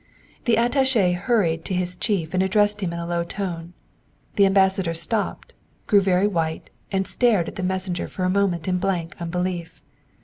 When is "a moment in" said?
8.23-8.79